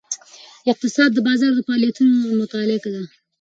[0.71, 3.03] اقتصاد د بازار د فعالیتونو مطالعه ده.